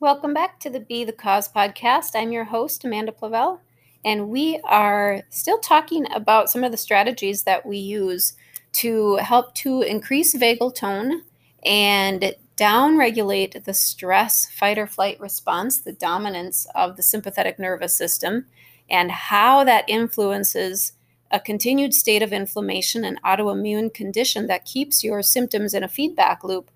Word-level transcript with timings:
Welcome 0.00 0.32
back 0.32 0.60
to 0.60 0.70
the 0.70 0.78
Be 0.78 1.02
the 1.02 1.12
Cause 1.12 1.52
podcast. 1.52 2.10
I'm 2.14 2.30
your 2.30 2.44
host, 2.44 2.84
Amanda 2.84 3.10
Plavel, 3.10 3.58
and 4.04 4.28
we 4.28 4.60
are 4.62 5.24
still 5.28 5.58
talking 5.58 6.06
about 6.12 6.48
some 6.48 6.62
of 6.62 6.70
the 6.70 6.76
strategies 6.76 7.42
that 7.42 7.66
we 7.66 7.78
use 7.78 8.34
to 8.74 9.16
help 9.16 9.56
to 9.56 9.82
increase 9.82 10.36
vagal 10.36 10.76
tone 10.76 11.24
and 11.64 12.32
downregulate 12.56 13.64
the 13.64 13.74
stress 13.74 14.48
fight 14.52 14.78
or 14.78 14.86
flight 14.86 15.18
response, 15.18 15.80
the 15.80 15.92
dominance 15.94 16.68
of 16.76 16.94
the 16.94 17.02
sympathetic 17.02 17.58
nervous 17.58 17.92
system, 17.92 18.46
and 18.88 19.10
how 19.10 19.64
that 19.64 19.84
influences 19.88 20.92
a 21.32 21.40
continued 21.40 21.92
state 21.92 22.22
of 22.22 22.32
inflammation 22.32 23.04
and 23.04 23.20
autoimmune 23.24 23.92
condition 23.92 24.46
that 24.46 24.64
keeps 24.64 25.02
your 25.02 25.24
symptoms 25.24 25.74
in 25.74 25.82
a 25.82 25.88
feedback 25.88 26.44
loop 26.44 26.70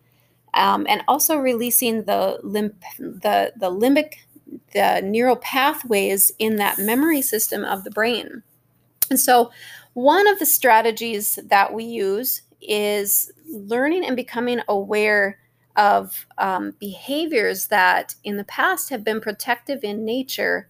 um, 0.55 0.87
and 0.89 1.03
also 1.09 1.37
releasing 1.37 2.05
the 2.05 2.39
limb, 2.43 2.73
the 2.99 3.53
the 3.57 3.71
limbic, 3.71 4.15
the 4.73 5.01
neural 5.03 5.37
pathways 5.37 6.31
in 6.39 6.57
that 6.57 6.79
memory 6.79 7.23
system 7.23 7.65
of 7.65 7.85
the 7.85 7.91
brain. 7.91 8.43
And 9.11 9.19
so, 9.21 9.51
one 9.95 10.27
of 10.29 10.39
the 10.39 10.47
strategies 10.47 11.39
that 11.47 11.73
we 11.75 11.85
use 11.85 12.43
is 12.61 13.33
learning 13.49 14.05
and 14.05 14.17
becoming 14.17 14.61
aware 14.69 15.39
of 15.77 16.27
um, 16.39 16.75
behaviors 16.79 17.69
that 17.69 18.15
in 18.25 18.37
the 18.37 18.45
past 18.45 18.91
have 18.91 19.05
been 19.05 19.21
protective 19.21 19.83
in 19.83 20.05
nature 20.05 20.69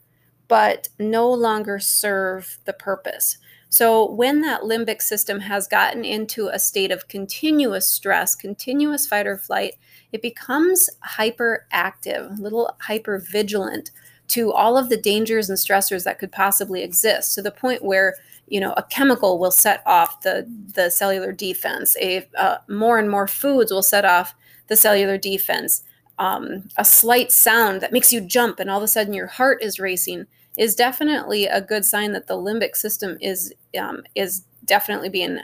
but 0.52 0.88
no 0.98 1.32
longer 1.32 1.78
serve 1.78 2.58
the 2.66 2.74
purpose. 2.74 3.38
So, 3.72 4.04
when 4.04 4.42
that 4.42 4.64
limbic 4.64 5.00
system 5.00 5.40
has 5.40 5.66
gotten 5.66 6.04
into 6.04 6.48
a 6.48 6.58
state 6.58 6.90
of 6.90 7.08
continuous 7.08 7.88
stress, 7.88 8.34
continuous 8.34 9.06
fight 9.06 9.26
or 9.26 9.38
flight, 9.38 9.76
it 10.12 10.20
becomes 10.20 10.90
hyperactive, 11.16 12.38
a 12.38 12.42
little 12.42 12.76
hyper 12.82 13.18
vigilant 13.18 13.90
to 14.28 14.52
all 14.52 14.76
of 14.76 14.90
the 14.90 14.98
dangers 14.98 15.48
and 15.48 15.58
stressors 15.58 16.04
that 16.04 16.18
could 16.18 16.30
possibly 16.30 16.82
exist 16.82 17.34
to 17.34 17.40
the 17.40 17.50
point 17.50 17.82
where 17.82 18.16
you 18.46 18.60
know 18.60 18.74
a 18.74 18.82
chemical 18.82 19.38
will 19.38 19.50
set 19.50 19.82
off 19.86 20.20
the 20.20 20.46
the 20.74 20.90
cellular 20.90 21.32
defense. 21.32 21.96
A 21.98 22.28
uh, 22.36 22.58
more 22.68 22.98
and 22.98 23.08
more 23.08 23.26
foods 23.26 23.72
will 23.72 23.82
set 23.82 24.04
off 24.04 24.34
the 24.66 24.76
cellular 24.76 25.16
defense. 25.16 25.82
Um, 26.18 26.68
a 26.76 26.84
slight 26.84 27.32
sound 27.32 27.80
that 27.80 27.90
makes 27.90 28.12
you 28.12 28.20
jump 28.20 28.60
and 28.60 28.68
all 28.68 28.76
of 28.76 28.84
a 28.84 28.88
sudden 28.88 29.14
your 29.14 29.28
heart 29.28 29.62
is 29.62 29.80
racing 29.80 30.26
is 30.56 30.74
definitely 30.74 31.46
a 31.46 31.60
good 31.60 31.84
sign 31.84 32.12
that 32.12 32.26
the 32.26 32.36
limbic 32.36 32.76
system 32.76 33.16
is 33.20 33.52
um, 33.78 34.02
is 34.14 34.44
definitely 34.64 35.08
being 35.08 35.38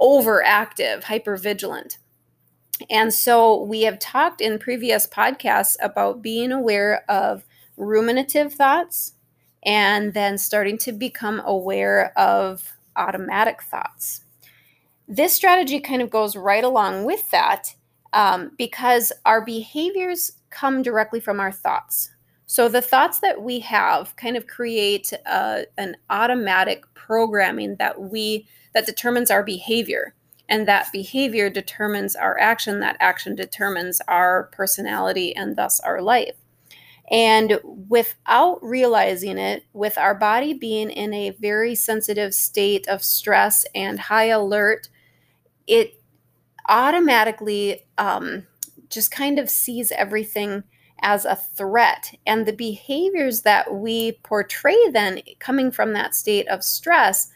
overactive, 0.00 1.02
hypervigilant. 1.04 1.98
And 2.90 3.12
so 3.12 3.60
we 3.62 3.82
have 3.82 3.98
talked 3.98 4.40
in 4.40 4.58
previous 4.58 5.06
podcasts 5.06 5.76
about 5.80 6.22
being 6.22 6.52
aware 6.52 7.04
of 7.08 7.44
ruminative 7.76 8.52
thoughts 8.52 9.14
and 9.64 10.14
then 10.14 10.38
starting 10.38 10.78
to 10.78 10.92
become 10.92 11.42
aware 11.44 12.16
of 12.16 12.72
automatic 12.96 13.62
thoughts. 13.62 14.24
This 15.08 15.32
strategy 15.32 15.80
kind 15.80 16.02
of 16.02 16.10
goes 16.10 16.36
right 16.36 16.62
along 16.62 17.04
with 17.04 17.30
that 17.30 17.74
um, 18.12 18.52
because 18.56 19.12
our 19.24 19.44
behaviors 19.44 20.32
come 20.50 20.82
directly 20.82 21.20
from 21.20 21.40
our 21.40 21.52
thoughts. 21.52 22.10
So 22.50 22.66
the 22.66 22.80
thoughts 22.80 23.20
that 23.20 23.42
we 23.42 23.60
have 23.60 24.16
kind 24.16 24.34
of 24.34 24.46
create 24.46 25.12
uh, 25.26 25.64
an 25.76 25.96
automatic 26.08 26.82
programming 26.94 27.76
that 27.76 28.00
we 28.00 28.48
that 28.72 28.86
determines 28.86 29.30
our 29.30 29.42
behavior, 29.42 30.14
and 30.48 30.66
that 30.66 30.90
behavior 30.90 31.50
determines 31.50 32.16
our 32.16 32.40
action. 32.40 32.80
That 32.80 32.96
action 33.00 33.34
determines 33.34 34.00
our 34.08 34.44
personality 34.44 35.36
and 35.36 35.56
thus 35.56 35.78
our 35.80 36.00
life. 36.00 36.36
And 37.10 37.60
without 37.64 38.60
realizing 38.62 39.36
it, 39.36 39.64
with 39.74 39.98
our 39.98 40.14
body 40.14 40.54
being 40.54 40.88
in 40.88 41.12
a 41.12 41.36
very 41.38 41.74
sensitive 41.74 42.32
state 42.32 42.88
of 42.88 43.04
stress 43.04 43.66
and 43.74 44.00
high 44.00 44.28
alert, 44.28 44.88
it 45.66 46.00
automatically 46.66 47.86
um, 47.98 48.46
just 48.88 49.10
kind 49.10 49.38
of 49.38 49.50
sees 49.50 49.92
everything 49.92 50.64
as 51.02 51.24
a 51.24 51.36
threat. 51.36 52.12
And 52.26 52.46
the 52.46 52.52
behaviors 52.52 53.42
that 53.42 53.74
we 53.74 54.12
portray 54.22 54.76
then 54.90 55.22
coming 55.38 55.70
from 55.70 55.92
that 55.92 56.14
state 56.14 56.48
of 56.48 56.64
stress 56.64 57.30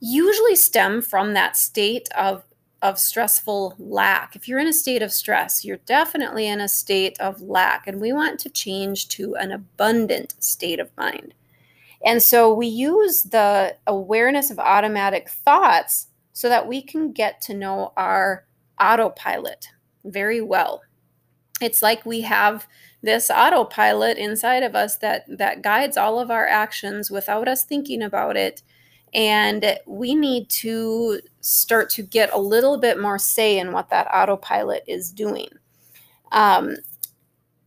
usually 0.00 0.56
stem 0.56 1.02
from 1.02 1.34
that 1.34 1.56
state 1.56 2.08
of 2.16 2.44
of 2.80 2.96
stressful 2.96 3.74
lack. 3.80 4.36
If 4.36 4.46
you're 4.46 4.60
in 4.60 4.68
a 4.68 4.72
state 4.72 5.02
of 5.02 5.12
stress, 5.12 5.64
you're 5.64 5.78
definitely 5.78 6.46
in 6.46 6.60
a 6.60 6.68
state 6.68 7.18
of 7.18 7.42
lack 7.42 7.88
and 7.88 8.00
we 8.00 8.12
want 8.12 8.38
to 8.40 8.50
change 8.50 9.08
to 9.08 9.34
an 9.34 9.50
abundant 9.50 10.36
state 10.38 10.78
of 10.78 10.96
mind. 10.96 11.34
And 12.04 12.22
so 12.22 12.54
we 12.54 12.68
use 12.68 13.24
the 13.24 13.76
awareness 13.88 14.52
of 14.52 14.60
automatic 14.60 15.28
thoughts 15.28 16.06
so 16.32 16.48
that 16.48 16.68
we 16.68 16.80
can 16.80 17.10
get 17.10 17.40
to 17.42 17.54
know 17.54 17.92
our 17.96 18.44
autopilot 18.80 19.66
very 20.04 20.40
well 20.40 20.80
it's 21.60 21.82
like 21.82 22.04
we 22.06 22.22
have 22.22 22.66
this 23.02 23.30
autopilot 23.30 24.18
inside 24.18 24.62
of 24.62 24.74
us 24.74 24.96
that 24.98 25.24
that 25.28 25.62
guides 25.62 25.96
all 25.96 26.18
of 26.18 26.30
our 26.30 26.46
actions 26.46 27.10
without 27.10 27.48
us 27.48 27.64
thinking 27.64 28.02
about 28.02 28.36
it. 28.36 28.62
And 29.14 29.78
we 29.86 30.14
need 30.14 30.50
to 30.50 31.20
start 31.40 31.88
to 31.90 32.02
get 32.02 32.32
a 32.32 32.38
little 32.38 32.78
bit 32.78 33.00
more 33.00 33.18
say 33.18 33.58
in 33.58 33.72
what 33.72 33.88
that 33.90 34.08
autopilot 34.12 34.84
is 34.86 35.10
doing. 35.10 35.48
Um, 36.32 36.76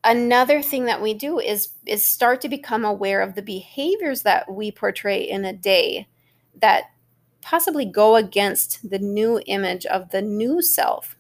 another 0.04 0.62
thing 0.62 0.86
that 0.86 1.02
we 1.02 1.14
do 1.14 1.40
is 1.40 1.70
is 1.86 2.04
start 2.04 2.42
to 2.42 2.50
become 2.50 2.86
aware 2.86 3.22
of 3.22 3.36
the 3.36 3.42
behaviors 3.42 4.24
that 4.24 4.52
we 4.52 4.72
portray 4.72 5.22
in 5.22 5.46
a 5.46 5.54
day 5.54 6.08
that 6.60 6.86
possibly 7.42 7.86
go 7.86 8.16
against 8.16 8.88
the 8.88 9.00
new 9.00 9.42
image 9.48 9.86
of 9.88 10.10
the 10.12 10.22
new 10.22 10.62
self 10.62 11.16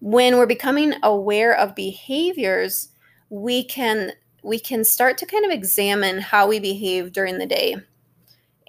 when 0.00 0.36
we're 0.36 0.46
becoming 0.46 0.94
aware 1.02 1.56
of 1.56 1.74
behaviors, 1.74 2.90
we 3.30 3.64
can 3.64 4.12
we 4.42 4.58
can 4.58 4.84
start 4.84 5.16
to 5.18 5.26
kind 5.26 5.44
of 5.44 5.50
examine 5.50 6.18
how 6.18 6.46
we 6.46 6.60
behave 6.60 7.12
during 7.12 7.38
the 7.38 7.46
day 7.46 7.76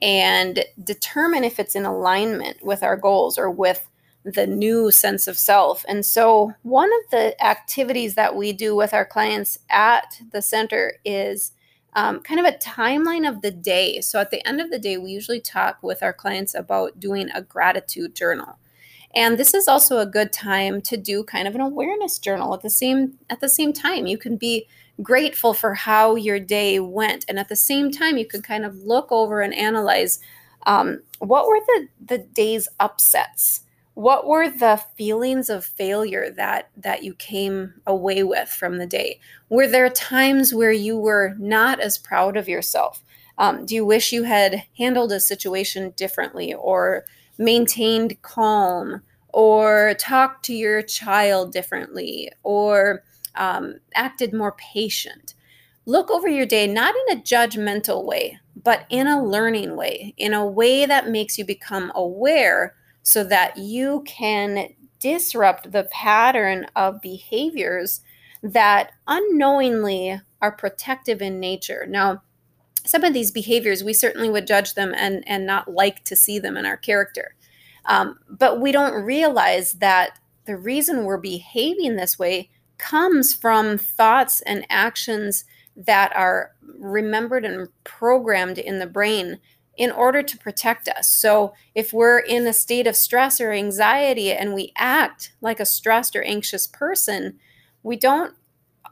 and 0.01 0.63
determine 0.83 1.43
if 1.43 1.59
it's 1.59 1.75
in 1.75 1.85
alignment 1.85 2.63
with 2.63 2.81
our 2.81 2.95
goals 2.95 3.37
or 3.37 3.49
with 3.49 3.87
the 4.23 4.47
new 4.47 4.89
sense 4.89 5.27
of 5.27 5.37
self. 5.37 5.85
And 5.87 6.05
so, 6.05 6.53
one 6.63 6.89
of 6.89 7.11
the 7.11 7.45
activities 7.45 8.15
that 8.15 8.35
we 8.35 8.53
do 8.53 8.75
with 8.75 8.93
our 8.93 9.05
clients 9.05 9.59
at 9.69 10.21
the 10.31 10.41
center 10.41 10.95
is 11.05 11.51
um, 11.95 12.19
kind 12.21 12.39
of 12.39 12.45
a 12.45 12.57
timeline 12.57 13.27
of 13.29 13.41
the 13.41 13.51
day. 13.51 14.01
So, 14.01 14.19
at 14.19 14.31
the 14.31 14.45
end 14.47 14.59
of 14.59 14.71
the 14.71 14.79
day, 14.79 14.97
we 14.97 15.11
usually 15.11 15.39
talk 15.39 15.83
with 15.83 16.01
our 16.01 16.13
clients 16.13 16.55
about 16.55 16.99
doing 16.99 17.29
a 17.33 17.41
gratitude 17.41 18.15
journal. 18.15 18.57
And 19.15 19.37
this 19.37 19.53
is 19.53 19.67
also 19.67 19.99
a 19.99 20.05
good 20.05 20.33
time 20.33 20.81
to 20.81 20.97
do 20.97 21.23
kind 21.23 21.47
of 21.47 21.55
an 21.55 21.61
awareness 21.61 22.19
journal 22.19 22.53
at 22.53 22.61
the 22.61 22.69
same 22.69 23.17
at 23.29 23.39
the 23.39 23.49
same 23.49 23.71
time. 23.71 24.07
You 24.07 24.17
can 24.17 24.35
be 24.35 24.67
grateful 25.01 25.53
for 25.53 25.73
how 25.73 26.15
your 26.15 26.39
day 26.39 26.79
went, 26.79 27.25
and 27.27 27.39
at 27.39 27.49
the 27.49 27.55
same 27.55 27.91
time, 27.91 28.17
you 28.17 28.25
can 28.25 28.41
kind 28.41 28.65
of 28.65 28.75
look 28.83 29.11
over 29.11 29.41
and 29.41 29.53
analyze 29.53 30.19
um, 30.65 31.01
what 31.19 31.47
were 31.47 31.59
the 31.59 31.87
the 32.05 32.17
day's 32.17 32.67
upsets. 32.79 33.61
What 33.93 34.27
were 34.27 34.49
the 34.49 34.83
feelings 34.97 35.49
of 35.49 35.63
failure 35.63 36.29
that 36.31 36.69
that 36.75 37.03
you 37.03 37.13
came 37.13 37.75
away 37.87 38.23
with 38.23 38.49
from 38.49 38.77
the 38.77 38.85
day? 38.85 39.21
Were 39.49 39.67
there 39.67 39.89
times 39.89 40.53
where 40.53 40.73
you 40.73 40.97
were 40.97 41.35
not 41.39 41.79
as 41.79 41.97
proud 41.97 42.35
of 42.35 42.49
yourself? 42.49 43.01
Um, 43.37 43.65
do 43.65 43.75
you 43.75 43.85
wish 43.85 44.11
you 44.11 44.23
had 44.23 44.63
handled 44.77 45.13
a 45.13 45.19
situation 45.21 45.93
differently 45.95 46.53
or 46.53 47.05
maintained 47.37 48.21
calm 48.21 49.01
or 49.29 49.95
talked 49.99 50.45
to 50.45 50.53
your 50.53 50.81
child 50.81 51.51
differently 51.51 52.31
or 52.43 53.03
um, 53.35 53.75
acted 53.93 54.33
more 54.33 54.53
patient. 54.53 55.33
Look 55.85 56.09
over 56.09 56.27
your 56.27 56.45
day, 56.45 56.67
not 56.67 56.95
in 56.95 57.17
a 57.17 57.21
judgmental 57.21 58.05
way, 58.05 58.39
but 58.55 58.85
in 58.89 59.07
a 59.07 59.23
learning 59.23 59.75
way, 59.75 60.13
in 60.17 60.33
a 60.33 60.45
way 60.45 60.85
that 60.85 61.09
makes 61.09 61.37
you 61.37 61.45
become 61.45 61.91
aware 61.93 62.75
so 63.03 63.23
that 63.25 63.57
you 63.57 64.03
can 64.07 64.73
disrupt 64.99 65.71
the 65.71 65.83
pattern 65.91 66.65
of 66.75 67.01
behaviors 67.01 68.01
that 68.41 68.91
unknowingly 69.07 70.19
are 70.41 70.51
protective 70.51 71.21
in 71.21 71.39
nature. 71.39 71.85
Now, 71.87 72.23
some 72.85 73.03
of 73.03 73.13
these 73.13 73.31
behaviors, 73.31 73.83
we 73.83 73.93
certainly 73.93 74.29
would 74.29 74.47
judge 74.47 74.73
them 74.73 74.93
and, 74.95 75.23
and 75.27 75.45
not 75.45 75.71
like 75.71 76.03
to 76.05 76.15
see 76.15 76.39
them 76.39 76.57
in 76.57 76.65
our 76.65 76.77
character. 76.77 77.35
Um, 77.85 78.19
but 78.29 78.59
we 78.59 78.71
don't 78.71 79.03
realize 79.03 79.73
that 79.73 80.19
the 80.45 80.57
reason 80.57 81.05
we're 81.05 81.17
behaving 81.17 81.95
this 81.95 82.17
way 82.17 82.49
comes 82.77 83.33
from 83.33 83.77
thoughts 83.77 84.41
and 84.41 84.65
actions 84.69 85.45
that 85.75 86.15
are 86.15 86.51
remembered 86.77 87.45
and 87.45 87.69
programmed 87.83 88.57
in 88.57 88.79
the 88.79 88.87
brain 88.87 89.39
in 89.77 89.91
order 89.91 90.23
to 90.23 90.37
protect 90.37 90.87
us. 90.87 91.09
So, 91.09 91.53
if 91.73 91.91
we're 91.91 92.19
in 92.19 92.47
a 92.47 92.53
state 92.53 92.87
of 92.87 92.95
stress 92.95 93.41
or 93.41 93.51
anxiety 93.51 94.31
and 94.31 94.53
we 94.53 94.71
act 94.77 95.33
like 95.41 95.59
a 95.59 95.65
stressed 95.65 96.15
or 96.15 96.23
anxious 96.23 96.65
person, 96.65 97.37
we 97.83 97.97
don't 97.97 98.33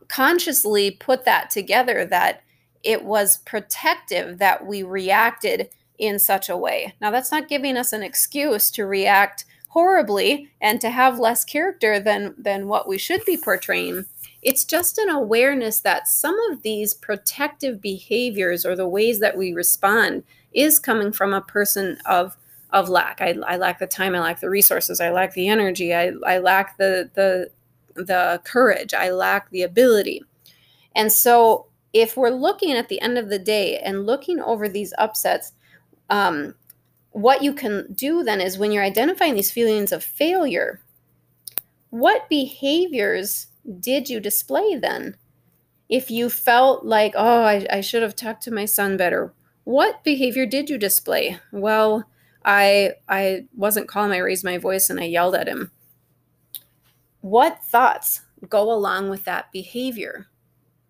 consciously 0.09 0.91
put 0.91 1.23
that 1.25 1.49
together 1.49 2.05
that 2.05 2.43
it 2.83 3.03
was 3.03 3.37
protective 3.37 4.37
that 4.39 4.65
we 4.65 4.83
reacted 4.83 5.69
in 5.97 6.19
such 6.19 6.49
a 6.49 6.57
way. 6.57 6.93
Now, 6.99 7.11
that's 7.11 7.31
not 7.31 7.47
giving 7.47 7.77
us 7.77 7.93
an 7.93 8.03
excuse 8.03 8.69
to 8.71 8.85
react 8.85 9.45
horribly 9.69 10.49
and 10.61 10.79
to 10.81 10.89
have 10.89 11.17
less 11.17 11.43
character 11.43 11.99
than 11.99 12.35
than 12.37 12.67
what 12.67 12.87
we 12.87 12.97
should 12.97 13.25
be 13.25 13.37
portraying. 13.37 14.05
It's 14.43 14.65
just 14.65 14.97
an 14.97 15.09
awareness 15.09 15.79
that 15.79 16.07
some 16.07 16.37
of 16.51 16.61
these 16.61 16.93
protective 16.93 17.81
behaviors 17.81 18.65
or 18.65 18.75
the 18.75 18.87
ways 18.87 19.19
that 19.19 19.37
we 19.37 19.53
respond 19.53 20.23
is 20.53 20.77
coming 20.77 21.11
from 21.11 21.33
a 21.33 21.41
person 21.41 21.97
of 22.05 22.37
of 22.69 22.89
lack. 22.89 23.21
I, 23.21 23.35
I 23.45 23.57
lack 23.57 23.79
the 23.79 23.87
time, 23.87 24.15
I 24.15 24.19
lack 24.19 24.39
the 24.39 24.49
resources, 24.49 24.99
I 24.99 25.11
lack 25.11 25.33
the 25.33 25.47
energy, 25.47 25.93
I, 25.93 26.11
I 26.25 26.39
lack 26.39 26.77
the 26.77 27.09
the 27.13 27.49
the 27.95 28.41
courage, 28.43 28.93
I 28.93 29.11
lack 29.11 29.49
the 29.49 29.63
ability. 29.63 30.23
And 30.95 31.11
so 31.11 31.67
if 31.93 32.17
we're 32.17 32.29
looking 32.29 32.73
at 32.73 32.89
the 32.89 32.99
end 33.01 33.17
of 33.17 33.29
the 33.29 33.39
day 33.39 33.77
and 33.77 34.05
looking 34.05 34.39
over 34.39 34.67
these 34.67 34.93
upsets, 34.97 35.53
um, 36.09 36.55
what 37.11 37.43
you 37.43 37.53
can 37.53 37.93
do 37.93 38.23
then 38.23 38.41
is 38.41 38.57
when 38.57 38.71
you're 38.71 38.83
identifying 38.83 39.35
these 39.35 39.51
feelings 39.51 39.91
of 39.91 40.03
failure, 40.03 40.81
what 41.91 42.27
behaviors 42.27 43.47
did 43.79 44.09
you 44.09 44.19
display 44.19 44.75
then? 44.75 45.15
If 45.89 46.09
you 46.09 46.29
felt 46.29 46.85
like, 46.85 47.13
oh, 47.15 47.43
I, 47.43 47.67
I 47.69 47.81
should 47.81 48.01
have 48.01 48.15
talked 48.15 48.41
to 48.43 48.51
my 48.51 48.65
son 48.65 48.97
better, 48.97 49.31
what 49.63 50.03
behavior 50.03 50.47
did 50.47 50.69
you 50.69 50.77
display? 50.77 51.39
Well, 51.51 52.09
I 52.43 52.93
I 53.07 53.45
wasn't 53.55 53.87
calm. 53.87 54.11
I 54.11 54.17
raised 54.17 54.43
my 54.43 54.57
voice 54.57 54.89
and 54.89 54.99
I 54.99 55.03
yelled 55.05 55.35
at 55.35 55.47
him. 55.47 55.71
What 57.21 57.63
thoughts 57.63 58.21
go 58.49 58.71
along 58.71 59.09
with 59.09 59.23
that 59.25 59.51
behavior? 59.51 60.27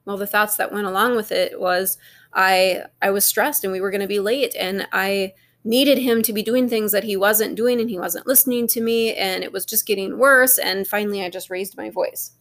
Well, 0.06 0.18
the 0.18 0.28
thoughts 0.28 0.58
that 0.58 0.72
went 0.72 0.86
along 0.88 1.16
with 1.16 1.32
it 1.32 1.60
was 1.60 1.98
I 2.34 2.84
I 3.02 3.12
was 3.12 3.26
stressed 3.26 3.64
and 3.64 3.72
we 3.72 3.82
were 3.82 3.92
going 3.92 4.02
to 4.02 4.08
be 4.08 4.20
late 4.20 4.56
and 4.60 4.88
I 4.92 5.34
needed 5.64 5.98
him 5.98 6.22
to 6.24 6.34
be 6.34 6.44
doing 6.44 6.68
things 6.68 6.92
that 6.92 7.06
he 7.06 7.16
wasn't 7.16 7.56
doing 7.56 7.80
and 7.80 7.90
he 7.90 7.98
wasn't 7.98 8.28
listening 8.28 8.68
to 8.68 8.82
me 8.82 9.14
and 9.16 9.44
it 9.44 9.54
was 9.54 9.66
just 9.66 9.86
getting 9.86 10.18
worse 10.18 10.58
and 10.58 10.88
finally 10.88 11.24
I 11.24 11.30
just 11.30 11.50
raised 11.50 11.78
my 11.78 11.90
voice. 11.90 12.32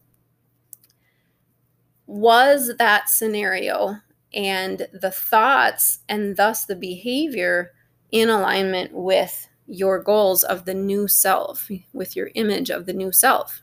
Was 2.06 2.72
that 2.78 3.08
scenario 3.08 3.96
and 4.34 4.88
the 4.92 5.10
thoughts 5.10 6.00
and 6.08 6.36
thus 6.36 6.64
the 6.64 6.76
behavior 6.76 7.72
in 8.10 8.28
alignment 8.28 8.92
with 8.92 9.48
your 9.66 10.02
goals 10.02 10.42
of 10.44 10.64
the 10.64 10.74
new 10.74 11.08
self, 11.08 11.70
with 11.92 12.16
your 12.16 12.30
image 12.34 12.70
of 12.70 12.86
the 12.86 12.92
new 12.92 13.12
self? 13.12 13.62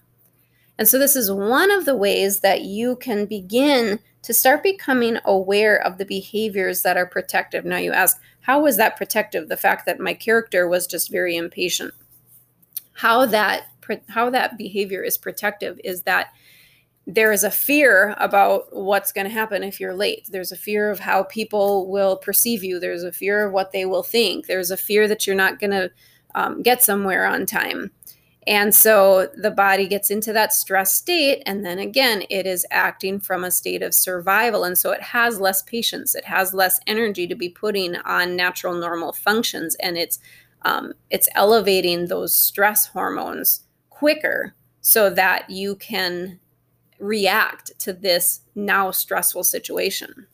And 0.80 0.88
so, 0.88 0.98
this 0.98 1.18
is 1.18 1.30
one 1.30 1.72
of 1.72 1.84
the 1.84 1.96
ways 1.96 2.40
that 2.40 2.62
you 2.62 2.96
can 2.96 3.26
begin 3.26 4.00
to 4.22 4.34
start 4.34 4.64
becoming 4.64 5.18
aware 5.26 5.76
of 5.76 5.98
the 5.98 6.06
behaviors 6.06 6.84
that 6.84 6.96
are 6.96 7.06
protective. 7.06 7.66
Now, 7.66 7.76
you 7.78 7.92
ask, 7.92 8.18
how 8.40 8.62
was 8.62 8.78
that 8.78 8.96
protective? 8.96 9.50
The 9.50 9.58
fact 9.58 9.86
that 9.86 10.00
my 10.00 10.14
character 10.14 10.70
was 10.70 10.88
just 10.88 11.12
very 11.12 11.36
impatient. 11.36 11.94
How 12.94 13.26
that 13.26 13.64
how 14.08 14.30
that 14.30 14.58
behavior 14.58 15.04
is 15.04 15.18
protective 15.18 15.82
is 15.84 16.04
that 16.04 16.28
there 17.08 17.34
is 17.34 17.44
a 17.44 17.52
fear 17.52 18.16
about 18.18 18.68
what's 18.72 19.12
going 19.12 19.26
to 19.26 19.34
happen 19.34 19.64
if 19.64 19.80
you're 19.80 19.96
late. 19.96 20.28
There's 20.32 20.52
a 20.52 20.58
fear 20.58 20.92
of 20.92 21.00
how 21.00 21.24
people 21.24 21.90
will 21.90 22.16
perceive 22.16 22.64
you. 22.64 22.80
There's 22.80 23.04
a 23.04 23.12
fear 23.12 23.48
of 23.48 23.52
what 23.52 23.72
they 23.72 23.86
will 23.86 24.04
think. 24.04 24.46
There's 24.46 24.72
a 24.72 24.78
fear 24.78 25.08
that 25.08 25.28
you're 25.28 25.36
not 25.36 25.60
going 25.60 25.72
to 25.72 25.92
um, 26.36 26.62
get 26.62 26.84
somewhere 26.84 27.26
on 27.26 27.46
time. 27.46 27.92
And 28.50 28.74
so 28.74 29.30
the 29.36 29.52
body 29.52 29.88
gets 29.88 30.10
into 30.10 30.34
that 30.34 30.52
stress 30.54 30.96
state. 30.96 31.44
And 31.46 31.64
then 31.64 31.78
again, 31.78 32.24
it 32.32 32.48
is 32.48 32.66
acting 32.72 33.20
from 33.20 33.44
a 33.44 33.52
state 33.52 33.84
of 33.84 33.94
survival. 33.94 34.64
And 34.64 34.76
so 34.76 34.90
it 34.90 35.04
has 35.04 35.40
less 35.40 35.62
patience, 35.62 36.16
it 36.16 36.26
has 36.26 36.52
less 36.52 36.80
energy 36.88 37.28
to 37.28 37.36
be 37.36 37.50
putting 37.50 37.96
on 37.98 38.36
natural, 38.36 38.74
normal 38.74 39.14
functions. 39.14 39.76
And 39.76 39.98
it's 40.00 40.18
um, 40.64 40.94
it's 41.12 41.30
elevating 41.36 42.08
those 42.08 42.36
stress 42.36 42.88
hormones 42.88 43.66
quicker 43.92 44.56
so 44.82 45.12
that 45.12 45.52
you 45.52 45.76
can 45.76 46.40
react 46.98 47.80
to 47.82 47.94
this 47.94 48.42
now 48.56 48.90
stressful 48.90 49.44
situation. 49.44 50.26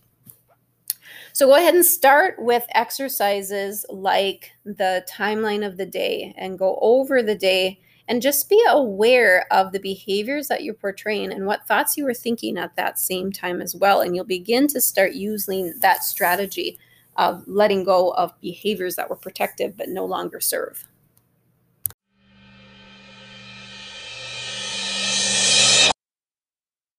So 1.33 1.47
go 1.47 1.55
ahead 1.55 1.75
and 1.75 1.85
start 1.85 2.35
with 2.39 2.65
exercises 2.73 3.85
like 3.89 4.51
the 4.63 5.05
timeline 5.11 5.67
of 5.67 5.75
the 5.75 5.85
day 5.85 6.33
and 6.37 6.57
go 6.57 6.79
over 6.81 7.21
the 7.21 7.35
day 7.35 7.81
and 8.07 8.21
just 8.21 8.49
be 8.49 8.63
aware 8.69 9.45
of 9.51 9.71
the 9.71 9.79
behaviors 9.79 10.47
that 10.47 10.63
you're 10.63 10.73
portraying 10.73 11.31
and 11.31 11.45
what 11.45 11.67
thoughts 11.67 11.97
you 11.97 12.03
were 12.03 12.13
thinking 12.13 12.57
at 12.57 12.75
that 12.75 12.99
same 12.99 13.31
time 13.31 13.61
as 13.61 13.75
well. 13.75 14.01
And 14.01 14.15
you'll 14.15 14.25
begin 14.25 14.67
to 14.67 14.81
start 14.81 15.13
using 15.13 15.73
that 15.79 16.03
strategy 16.03 16.77
of 17.17 17.43
letting 17.47 17.83
go 17.83 18.11
of 18.11 18.39
behaviors 18.41 18.95
that 18.95 19.09
were 19.09 19.15
protective 19.15 19.75
but 19.77 19.89
no 19.89 20.05
longer 20.05 20.39
serve. 20.39 20.85